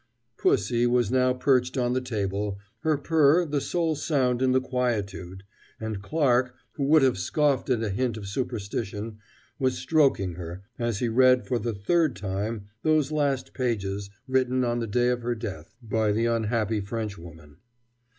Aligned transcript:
Pussie 0.35 0.87
was 0.87 1.11
now 1.11 1.31
perched 1.31 1.77
on 1.77 1.93
the 1.93 2.01
table, 2.01 2.57
her 2.79 2.97
purr 2.97 3.45
the 3.45 3.61
sole 3.61 3.95
sound 3.95 4.41
in 4.41 4.51
the 4.51 4.59
quietude, 4.59 5.43
and 5.79 6.01
Clarke, 6.01 6.55
who 6.71 6.85
would 6.85 7.03
have 7.03 7.19
scoffed 7.19 7.69
at 7.69 7.83
a 7.83 7.89
hint 7.91 8.17
of 8.17 8.25
superstition, 8.27 9.19
was 9.59 9.77
stroking 9.77 10.33
her, 10.33 10.63
as 10.79 10.97
he 10.97 11.07
read 11.07 11.45
for 11.45 11.59
the 11.59 11.75
third 11.75 12.15
time 12.15 12.65
those 12.81 13.11
last 13.11 13.53
pages 13.53 14.09
written 14.27 14.63
on 14.63 14.79
the 14.79 14.87
day 14.87 15.09
of 15.09 15.21
her 15.21 15.35
death 15.35 15.75
by 15.83 16.11
the 16.11 16.25
unhappy 16.25 16.81
Frenchwoman. 16.81 17.57